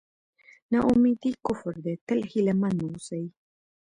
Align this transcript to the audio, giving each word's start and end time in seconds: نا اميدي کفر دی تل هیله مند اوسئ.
نا 0.71 0.79
اميدي 0.91 1.31
کفر 1.45 1.75
دی 1.83 1.93
تل 2.07 2.19
هیله 2.31 2.53
مند 2.61 2.79
اوسئ. 2.85 3.23